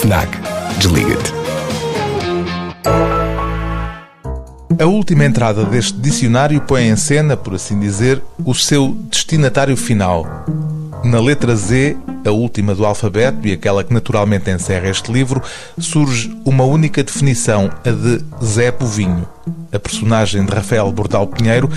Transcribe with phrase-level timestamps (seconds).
[0.00, 0.28] FNAC.
[0.78, 1.32] Desliga-te.
[4.80, 10.24] A última entrada deste dicionário põe em cena, por assim dizer, o seu destinatário final.
[11.02, 15.42] Na letra Z, a última do alfabeto e aquela que naturalmente encerra este livro,
[15.78, 19.26] surge uma única definição, a de Zé Povinho,
[19.72, 21.68] a personagem de Rafael Bordal Pinheiro,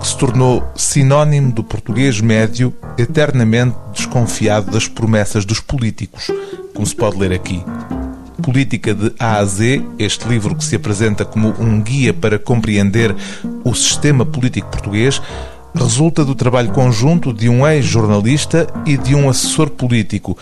[0.00, 6.30] que se tornou sinónimo do português médio, eternamente desconfiado das promessas dos políticos,
[6.74, 7.62] como se pode ler aqui.
[8.42, 13.14] Política de A a Z, este livro que se apresenta como um guia para compreender
[13.62, 15.20] o sistema político português,
[15.74, 20.36] resulta do trabalho conjunto de um ex-jornalista e de um assessor político,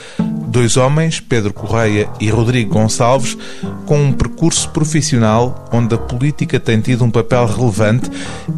[0.49, 3.37] dois homens, Pedro Correia e Rodrigo Gonçalves,
[3.85, 8.11] com um percurso profissional onde a política tem tido um papel relevante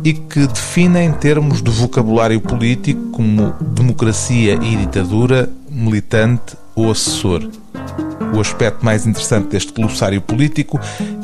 [0.05, 7.49] e que definem termos de vocabulário político como democracia e ditadura, militante ou assessor.
[8.35, 10.79] O aspecto mais interessante deste glossário político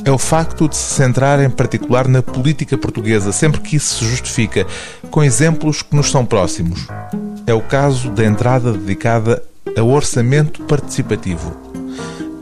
[0.05, 4.05] é o facto de se centrar em particular na política portuguesa, sempre que isso se
[4.05, 4.67] justifica,
[5.11, 6.87] com exemplos que nos são próximos.
[7.47, 9.43] É o caso da entrada dedicada
[9.77, 11.57] ao orçamento participativo.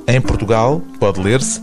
[0.06, 1.60] Em Portugal, pode ler-se,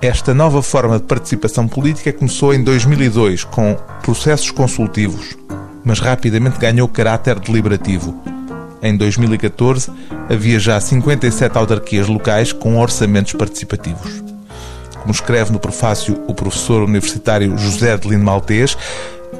[0.00, 5.36] esta nova forma de participação política começou em 2002 com processos consultivos,
[5.84, 8.39] mas rapidamente ganhou caráter deliberativo.
[8.82, 9.90] Em 2014,
[10.28, 14.22] havia já 57 autarquias locais com orçamentos participativos.
[15.00, 18.76] Como escreve no prefácio o professor universitário José de Lino Maltês,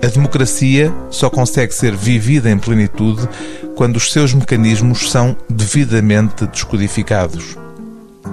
[0.03, 3.29] a democracia só consegue ser vivida em plenitude
[3.77, 7.57] quando os seus mecanismos são devidamente descodificados.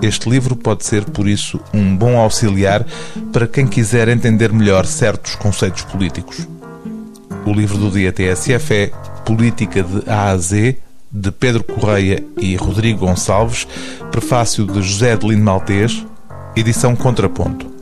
[0.01, 2.85] Este livro pode ser, por isso, um bom auxiliar
[3.33, 6.47] para quem quiser entender melhor certos conceitos políticos.
[7.45, 8.91] O livro do dia TSF é
[9.25, 10.77] Política de A a Z,
[11.17, 13.67] de Pedro Correia e Rodrigo Gonçalves,
[14.11, 16.05] prefácio de José de Lino Maltês,
[16.55, 17.76] edição Contraponto.